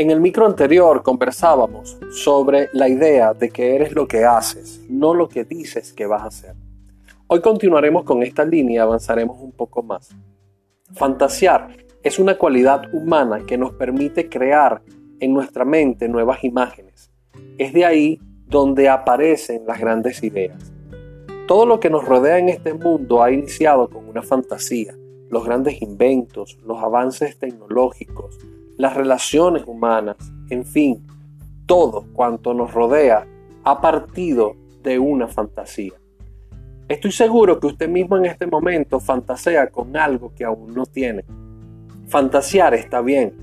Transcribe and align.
En 0.00 0.10
el 0.10 0.18
micro 0.18 0.46
anterior 0.46 1.02
conversábamos 1.02 1.98
sobre 2.10 2.70
la 2.72 2.88
idea 2.88 3.34
de 3.34 3.50
que 3.50 3.74
eres 3.74 3.92
lo 3.92 4.08
que 4.08 4.24
haces, 4.24 4.80
no 4.88 5.12
lo 5.12 5.28
que 5.28 5.44
dices 5.44 5.92
que 5.92 6.06
vas 6.06 6.22
a 6.22 6.28
hacer. 6.28 6.54
Hoy 7.26 7.42
continuaremos 7.42 8.04
con 8.04 8.22
esta 8.22 8.42
línea 8.42 8.84
avanzaremos 8.84 9.38
un 9.38 9.52
poco 9.52 9.82
más. 9.82 10.08
Fantasear 10.94 11.76
es 12.02 12.18
una 12.18 12.38
cualidad 12.38 12.84
humana 12.94 13.44
que 13.46 13.58
nos 13.58 13.74
permite 13.74 14.30
crear 14.30 14.80
en 15.20 15.34
nuestra 15.34 15.66
mente 15.66 16.08
nuevas 16.08 16.44
imágenes. 16.44 17.10
Es 17.58 17.74
de 17.74 17.84
ahí 17.84 18.18
donde 18.46 18.88
aparecen 18.88 19.66
las 19.66 19.78
grandes 19.78 20.22
ideas. 20.22 20.72
Todo 21.46 21.66
lo 21.66 21.78
que 21.78 21.90
nos 21.90 22.06
rodea 22.06 22.38
en 22.38 22.48
este 22.48 22.72
mundo 22.72 23.22
ha 23.22 23.30
iniciado 23.32 23.90
con 23.90 24.08
una 24.08 24.22
fantasía. 24.22 24.96
Los 25.28 25.44
grandes 25.44 25.82
inventos, 25.82 26.56
los 26.64 26.82
avances 26.82 27.38
tecnológicos, 27.38 28.38
las 28.80 28.94
relaciones 28.94 29.64
humanas, 29.66 30.16
en 30.48 30.64
fin, 30.64 31.06
todo 31.66 32.06
cuanto 32.14 32.54
nos 32.54 32.72
rodea 32.72 33.26
ha 33.62 33.78
partido 33.78 34.56
de 34.82 34.98
una 34.98 35.28
fantasía. 35.28 35.92
Estoy 36.88 37.12
seguro 37.12 37.60
que 37.60 37.66
usted 37.66 37.90
mismo 37.90 38.16
en 38.16 38.24
este 38.24 38.46
momento 38.46 38.98
fantasea 38.98 39.68
con 39.68 39.94
algo 39.98 40.32
que 40.34 40.46
aún 40.46 40.72
no 40.72 40.86
tiene. 40.86 41.26
Fantasear 42.08 42.72
está 42.72 43.02
bien, 43.02 43.34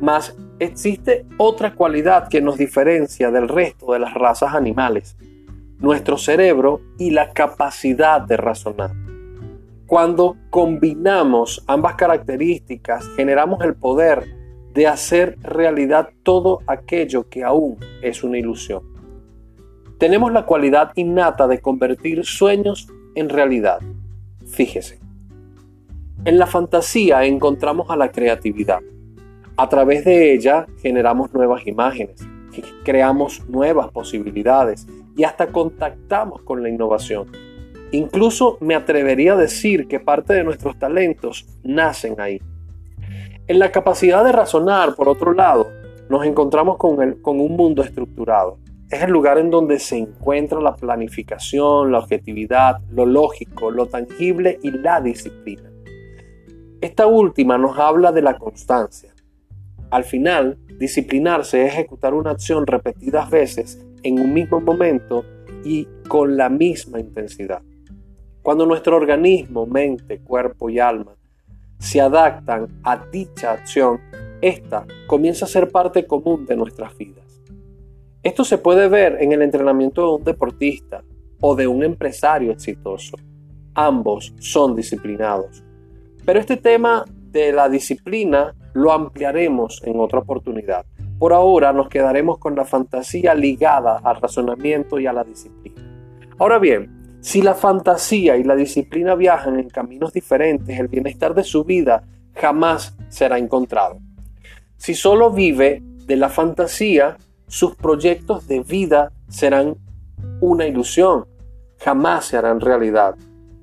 mas 0.00 0.34
existe 0.58 1.26
otra 1.36 1.74
cualidad 1.74 2.28
que 2.28 2.40
nos 2.40 2.56
diferencia 2.56 3.30
del 3.30 3.46
resto 3.46 3.92
de 3.92 3.98
las 3.98 4.14
razas 4.14 4.54
animales, 4.54 5.18
nuestro 5.80 6.16
cerebro 6.16 6.80
y 6.98 7.10
la 7.10 7.34
capacidad 7.34 8.22
de 8.22 8.38
razonar. 8.38 8.92
Cuando 9.86 10.38
combinamos 10.48 11.62
ambas 11.66 11.94
características, 11.94 13.06
generamos 13.16 13.62
el 13.62 13.74
poder 13.74 14.37
de 14.74 14.86
hacer 14.86 15.38
realidad 15.42 16.10
todo 16.22 16.60
aquello 16.66 17.28
que 17.28 17.44
aún 17.44 17.78
es 18.02 18.22
una 18.22 18.38
ilusión. 18.38 18.82
Tenemos 19.98 20.32
la 20.32 20.46
cualidad 20.46 20.92
innata 20.94 21.48
de 21.48 21.60
convertir 21.60 22.24
sueños 22.24 22.88
en 23.14 23.28
realidad. 23.28 23.80
Fíjese. 24.46 25.00
En 26.24 26.38
la 26.38 26.46
fantasía 26.46 27.24
encontramos 27.24 27.90
a 27.90 27.96
la 27.96 28.10
creatividad. 28.10 28.80
A 29.56 29.68
través 29.68 30.04
de 30.04 30.32
ella 30.34 30.66
generamos 30.80 31.32
nuevas 31.32 31.66
imágenes, 31.66 32.24
creamos 32.84 33.48
nuevas 33.48 33.90
posibilidades 33.90 34.86
y 35.16 35.24
hasta 35.24 35.48
contactamos 35.48 36.42
con 36.42 36.62
la 36.62 36.68
innovación. 36.68 37.26
Incluso 37.90 38.58
me 38.60 38.74
atrevería 38.74 39.32
a 39.32 39.36
decir 39.36 39.88
que 39.88 39.98
parte 39.98 40.34
de 40.34 40.44
nuestros 40.44 40.78
talentos 40.78 41.46
nacen 41.64 42.20
ahí. 42.20 42.40
En 43.48 43.58
la 43.58 43.72
capacidad 43.72 44.22
de 44.24 44.32
razonar, 44.32 44.94
por 44.94 45.08
otro 45.08 45.32
lado, 45.32 45.72
nos 46.10 46.26
encontramos 46.26 46.76
con, 46.76 46.98
un 47.24 47.56
mundo 47.56 47.82
estructurado. 47.82 48.58
Es 48.90 49.02
el 49.02 49.10
lugar 49.10 49.38
en 49.38 49.48
donde 49.48 49.78
se 49.78 49.96
encuentra 49.96 50.60
la 50.60 50.76
planificación, 50.76 51.90
la 51.90 52.00
objetividad, 52.00 52.82
lo 52.90 53.06
lógico, 53.06 53.70
lo 53.70 53.86
tangible 53.86 54.58
y 54.62 54.70
la 54.70 55.00
disciplina. 55.00 55.70
Esta 56.82 57.06
última 57.06 57.56
nos 57.56 57.78
habla 57.78 58.12
de 58.12 58.20
la 58.20 58.36
constancia. 58.36 59.14
Al 59.90 60.04
final, 60.04 60.58
disciplinarse 60.78 61.64
es 61.64 61.72
ejecutar 61.72 62.12
una 62.12 62.32
acción 62.32 62.66
repetidas 62.66 63.30
veces 63.30 63.82
en 64.02 64.20
un 64.20 64.34
mismo 64.34 64.60
momento 64.60 65.24
y 65.64 65.88
con 66.06 66.36
la 66.36 66.50
misma 66.50 67.00
intensidad. 67.00 67.62
Cuando 68.42 68.66
nuestro 68.66 68.94
organismo, 68.94 69.64
mente, 69.64 70.18
cuerpo 70.18 70.68
y 70.68 70.78
alma 70.80 71.17
se 71.78 72.00
adaptan 72.00 72.68
a 72.82 72.96
dicha 73.10 73.52
acción, 73.52 74.00
esta 74.40 74.86
comienza 75.06 75.44
a 75.44 75.48
ser 75.48 75.70
parte 75.70 76.06
común 76.06 76.46
de 76.46 76.56
nuestras 76.56 76.96
vidas. 76.96 77.42
Esto 78.22 78.44
se 78.44 78.58
puede 78.58 78.88
ver 78.88 79.18
en 79.20 79.32
el 79.32 79.42
entrenamiento 79.42 80.02
de 80.02 80.16
un 80.16 80.24
deportista 80.24 81.02
o 81.40 81.54
de 81.54 81.66
un 81.66 81.84
empresario 81.84 82.52
exitoso. 82.52 83.16
Ambos 83.74 84.34
son 84.38 84.74
disciplinados. 84.74 85.62
Pero 86.24 86.40
este 86.40 86.56
tema 86.56 87.04
de 87.30 87.52
la 87.52 87.68
disciplina 87.68 88.54
lo 88.74 88.92
ampliaremos 88.92 89.82
en 89.84 90.00
otra 90.00 90.18
oportunidad. 90.18 90.84
Por 91.18 91.32
ahora 91.32 91.72
nos 91.72 91.88
quedaremos 91.88 92.38
con 92.38 92.54
la 92.54 92.64
fantasía 92.64 93.34
ligada 93.34 93.98
al 93.98 94.20
razonamiento 94.20 94.98
y 94.98 95.06
a 95.06 95.12
la 95.12 95.24
disciplina. 95.24 95.82
Ahora 96.38 96.58
bien, 96.58 96.97
si 97.20 97.42
la 97.42 97.54
fantasía 97.54 98.36
y 98.36 98.44
la 98.44 98.54
disciplina 98.54 99.14
viajan 99.14 99.58
en 99.58 99.68
caminos 99.68 100.12
diferentes, 100.12 100.78
el 100.78 100.88
bienestar 100.88 101.34
de 101.34 101.44
su 101.44 101.64
vida 101.64 102.04
jamás 102.34 102.96
será 103.08 103.38
encontrado. 103.38 103.98
Si 104.76 104.94
solo 104.94 105.30
vive 105.30 105.82
de 106.06 106.16
la 106.16 106.28
fantasía, 106.28 107.16
sus 107.48 107.74
proyectos 107.74 108.46
de 108.46 108.60
vida 108.60 109.12
serán 109.28 109.76
una 110.40 110.66
ilusión, 110.66 111.26
jamás 111.78 112.26
se 112.26 112.36
harán 112.36 112.60
realidad. 112.60 113.16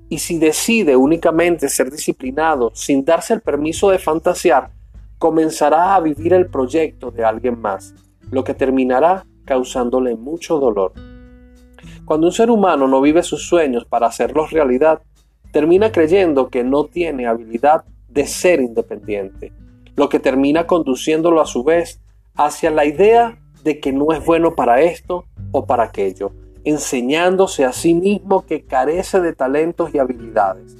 Y 0.09 0.19
si 0.19 0.37
decide 0.37 0.95
únicamente 0.95 1.69
ser 1.69 1.89
disciplinado 1.89 2.71
sin 2.73 3.05
darse 3.05 3.33
el 3.33 3.41
permiso 3.41 3.89
de 3.89 3.99
fantasear, 3.99 4.69
comenzará 5.17 5.95
a 5.95 6.01
vivir 6.01 6.33
el 6.33 6.47
proyecto 6.47 7.09
de 7.09 7.23
alguien 7.23 7.59
más, 7.59 7.95
lo 8.29 8.43
que 8.43 8.53
terminará 8.53 9.25
causándole 9.45 10.15
mucho 10.15 10.59
dolor. 10.59 10.93
Cuando 12.05 12.27
un 12.27 12.33
ser 12.33 12.51
humano 12.51 12.87
no 12.87 13.01
vive 13.01 13.23
sus 13.23 13.47
sueños 13.47 13.85
para 13.85 14.07
hacerlos 14.07 14.51
realidad, 14.51 15.01
termina 15.51 15.91
creyendo 15.91 16.49
que 16.49 16.63
no 16.63 16.85
tiene 16.85 17.27
habilidad 17.27 17.83
de 18.09 18.27
ser 18.27 18.61
independiente, 18.61 19.51
lo 19.95 20.07
que 20.07 20.19
termina 20.19 20.67
conduciéndolo 20.67 21.41
a 21.41 21.45
su 21.45 21.63
vez 21.63 21.99
hacia 22.35 22.69
la 22.69 22.85
idea 22.85 23.39
de 23.63 23.79
que 23.79 23.91
no 23.91 24.11
es 24.11 24.23
bueno 24.23 24.55
para 24.55 24.81
esto 24.81 25.25
o 25.51 25.65
para 25.65 25.83
aquello, 25.83 26.31
enseñándose 26.63 27.65
a 27.65 27.73
sí 27.73 27.95
mismo 27.95 28.45
que 28.45 28.65
carece 28.65 29.19
de 29.19 29.33
talentos 29.33 29.93
y 29.93 29.97
habilidades. 29.97 30.75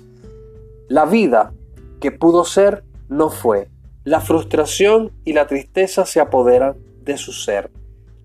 La 0.88 1.06
vida 1.06 1.54
que 2.00 2.12
pudo 2.12 2.46
ser 2.46 2.84
no 3.10 3.30
fue. 3.32 3.70
La 4.04 4.22
frustración 4.22 5.12
y 5.24 5.34
la 5.34 5.48
tristeza 5.48 6.06
se 6.06 6.20
apoderan 6.20 6.76
de 7.02 7.18
su 7.18 7.32
ser. 7.32 7.72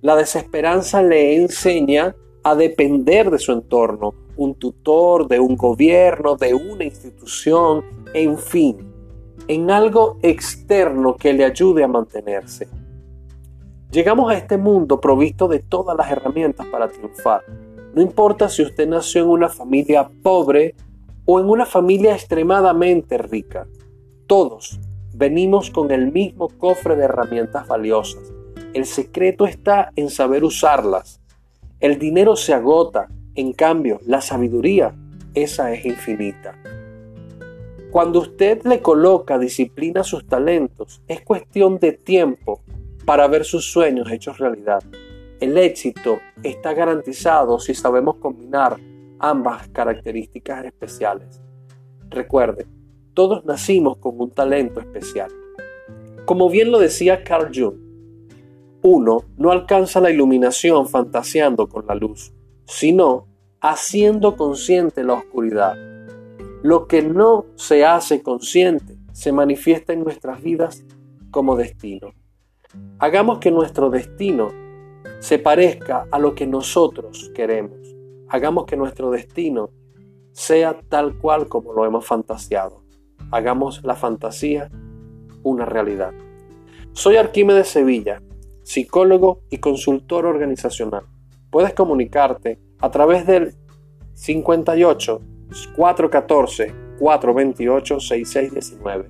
La 0.03 0.17
desesperanza 0.17 1.03
le 1.03 1.37
enseña 1.37 2.15
a 2.43 2.55
depender 2.55 3.31
de 3.31 3.39
su 3.39 3.53
entorno, 3.53 4.15
un 4.37 4.55
tutor, 4.55 5.29
de 5.29 5.41
un 5.41 5.57
gobierno, 5.57 6.37
de 6.37 6.55
una 6.55 6.85
institución, 6.85 7.85
en 8.15 8.39
fin, 8.39 8.79
en 9.49 9.71
algo 9.71 10.19
externo 10.23 11.17
que 11.17 11.33
le 11.33 11.45
ayude 11.45 11.85
a 11.85 11.89
mantenerse. 11.89 12.69
Llegamos 13.91 14.31
a 14.31 14.37
este 14.37 14.57
mundo 14.57 15.01
provisto 15.01 15.49
de 15.49 15.59
todas 15.59 15.97
las 15.97 16.11
herramientas 16.11 16.67
para 16.67 16.89
triunfar. 16.89 17.43
No 17.93 18.01
importa 18.01 18.49
si 18.49 18.63
usted 18.63 18.87
nació 18.87 19.23
en 19.23 19.29
una 19.29 19.49
familia 19.49 20.09
pobre 20.23 20.77
o 21.25 21.41
en 21.41 21.47
una 21.49 21.67
familia 21.67 22.15
extremadamente 22.15 23.19
rica. 23.19 23.67
Todos 24.27 24.79
venimos 25.13 25.71
con 25.71 25.91
el 25.91 26.13
mismo 26.13 26.49
cofre 26.49 26.95
de 26.95 27.05
herramientas 27.05 27.67
valiosas. 27.67 28.23
El 28.73 28.87
secreto 28.87 29.45
está 29.45 29.91
en 29.97 30.09
saber 30.09 30.45
usarlas 30.45 31.21
el 31.81 31.99
dinero 31.99 32.37
se 32.37 32.53
agota, 32.53 33.09
en 33.35 33.55
cambio, 33.55 34.01
la 34.07 34.21
sabiduría, 34.21 34.95
esa 35.35 35.73
es 35.73 35.87
infinita. 35.87 36.55
Cuando 37.91 38.21
usted 38.21 38.63
le 38.65 38.81
coloca 38.83 39.39
disciplina 39.39 40.03
a 40.03 40.05
sus 40.05 40.27
talentos, 40.27 41.03
es 41.09 41.23
cuestión 41.23 41.79
de 41.79 41.93
tiempo 41.93 42.63
para 43.07 43.27
ver 43.29 43.45
sus 43.45 43.65
sueños 43.65 44.11
hechos 44.13 44.39
realidad. 44.39 44.83
El 45.41 45.57
éxito 45.57 46.21
está 46.43 46.75
garantizado 46.75 47.59
si 47.59 47.75
sabemos 47.75 48.17
combinar 48.17 48.77
ambas 49.19 49.69
características 49.69 50.67
especiales. 50.67 51.41
Recuerde, 52.11 52.67
todos 53.15 53.45
nacimos 53.47 53.97
con 53.97 54.21
un 54.21 54.31
talento 54.31 54.81
especial. 54.81 55.31
Como 56.27 56.51
bien 56.51 56.71
lo 56.71 56.79
decía 56.79 57.25
Carl 57.25 57.51
Jung, 57.55 57.90
uno 58.83 59.25
no 59.37 59.51
alcanza 59.51 60.01
la 60.01 60.11
iluminación 60.11 60.89
fantaseando 60.89 61.69
con 61.69 61.87
la 61.87 61.95
luz, 61.95 62.33
sino 62.65 63.27
haciendo 63.61 64.37
consciente 64.37 65.05
la 65.05 65.15
oscuridad. 65.15 65.77
Lo 66.63 66.87
que 66.87 67.03
no 67.03 67.47
se 67.57 67.85
hace 67.85 68.23
consciente 68.23 68.99
se 69.13 69.33
manifiesta 69.33 69.93
en 69.93 70.03
nuestras 70.03 70.43
vidas 70.43 70.85
como 71.31 71.57
destino. 71.57 72.13
Hagamos 72.99 73.39
que 73.39 73.51
nuestro 73.51 73.91
destino 73.91 74.49
se 75.19 75.39
parezca 75.39 76.07
a 76.11 76.19
lo 76.19 76.35
que 76.35 76.47
nosotros 76.47 77.31
queremos. 77.35 77.79
Hagamos 78.29 78.65
que 78.65 78.77
nuestro 78.77 79.11
destino 79.11 79.71
sea 80.33 80.81
tal 80.89 81.19
cual 81.19 81.49
como 81.49 81.73
lo 81.73 81.85
hemos 81.85 82.07
fantaseado. 82.07 82.83
Hagamos 83.31 83.83
la 83.85 83.95
fantasía 83.95 84.71
una 85.43 85.65
realidad. 85.65 86.13
Soy 86.93 87.17
Arquímedes 87.17 87.69
Sevilla 87.69 88.21
psicólogo 88.71 89.41
y 89.51 89.59
consultor 89.59 90.27
organizacional. 90.27 91.03
Puedes 91.51 91.75
comunicarte 91.75 92.61
a 92.79 92.89
través 92.89 93.27
del 93.27 93.57
58 94.15 95.21
414 95.75 96.73
428 97.01 97.99
6619. 97.99 99.09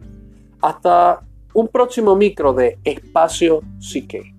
Hasta 0.63 1.21
un 1.53 1.69
próximo 1.69 2.17
micro 2.17 2.55
de 2.55 2.79
Espacio 2.85 3.61
Psique. 3.79 4.35